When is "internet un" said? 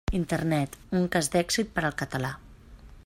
0.19-1.05